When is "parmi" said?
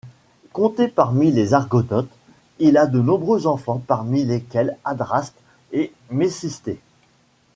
0.87-1.29, 3.77-4.23